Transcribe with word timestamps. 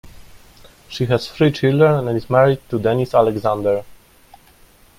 She 0.89 1.05
has 1.05 1.29
three 1.29 1.51
children 1.51 2.07
and 2.07 2.17
is 2.17 2.27
married 2.27 2.67
to 2.71 2.79
Dennis 2.79 3.13
Alexander. 3.13 3.83